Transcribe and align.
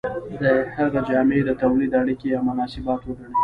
د 0.41 0.43
هغه 0.77 0.99
جامې 1.09 1.39
د 1.45 1.49
تولید 1.61 1.91
اړیکې 2.01 2.27
یا 2.35 2.39
مناسبات 2.49 3.01
وګڼئ. 3.03 3.33